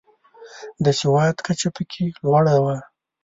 [0.83, 2.77] د سواد کچه پکې لوړه وه.